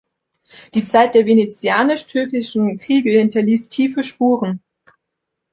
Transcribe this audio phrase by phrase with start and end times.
[0.73, 4.59] Die Zeit der venezianisch-türkischen Kriege hinterließ tiefe Spuren.